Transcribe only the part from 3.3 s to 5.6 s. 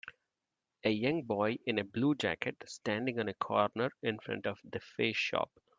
corner in front of THEFACESHOP.